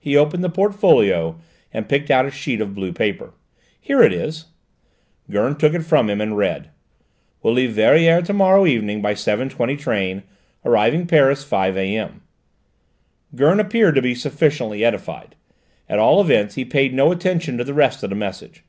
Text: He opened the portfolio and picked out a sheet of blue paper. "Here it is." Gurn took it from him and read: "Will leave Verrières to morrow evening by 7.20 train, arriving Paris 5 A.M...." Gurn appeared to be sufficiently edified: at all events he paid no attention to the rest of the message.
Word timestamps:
He 0.00 0.16
opened 0.16 0.42
the 0.42 0.48
portfolio 0.48 1.38
and 1.72 1.88
picked 1.88 2.10
out 2.10 2.26
a 2.26 2.32
sheet 2.32 2.60
of 2.60 2.74
blue 2.74 2.92
paper. 2.92 3.32
"Here 3.80 4.02
it 4.02 4.12
is." 4.12 4.46
Gurn 5.30 5.54
took 5.54 5.72
it 5.72 5.84
from 5.84 6.10
him 6.10 6.20
and 6.20 6.36
read: 6.36 6.70
"Will 7.44 7.52
leave 7.52 7.70
Verrières 7.76 8.24
to 8.24 8.32
morrow 8.32 8.66
evening 8.66 9.00
by 9.00 9.14
7.20 9.14 9.78
train, 9.78 10.24
arriving 10.64 11.06
Paris 11.06 11.44
5 11.44 11.76
A.M...." 11.76 12.22
Gurn 13.36 13.60
appeared 13.60 13.94
to 13.94 14.02
be 14.02 14.16
sufficiently 14.16 14.84
edified: 14.84 15.36
at 15.88 16.00
all 16.00 16.20
events 16.20 16.56
he 16.56 16.64
paid 16.64 16.92
no 16.92 17.12
attention 17.12 17.56
to 17.56 17.62
the 17.62 17.72
rest 17.72 18.02
of 18.02 18.10
the 18.10 18.16
message. 18.16 18.64